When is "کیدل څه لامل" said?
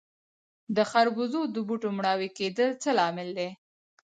2.37-3.29